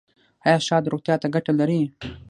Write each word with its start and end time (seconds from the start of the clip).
ایا 0.45 0.57
شات 0.67 0.83
روغتیا 0.91 1.15
ته 1.21 1.27
ګټه 1.35 1.51
لري؟ 1.59 1.81